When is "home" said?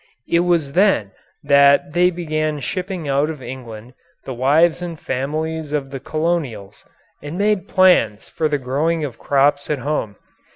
9.77-10.15